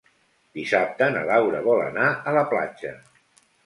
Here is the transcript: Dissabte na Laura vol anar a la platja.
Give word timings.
Dissabte 0.59 1.11
na 1.17 1.23
Laura 1.33 1.61
vol 1.69 1.85
anar 1.91 2.11
a 2.13 2.37
la 2.41 2.47
platja. 2.57 2.99